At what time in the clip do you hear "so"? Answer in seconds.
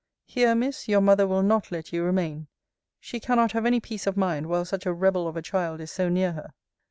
5.91-6.09